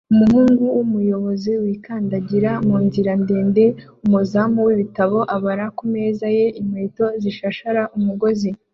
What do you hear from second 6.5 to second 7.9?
inkweto zishashara